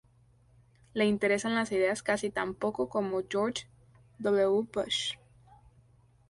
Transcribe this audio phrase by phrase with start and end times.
[0.95, 3.67] Le interesan las ideas casi tan poco como George
[4.17, 4.67] W.
[4.73, 5.13] Bush.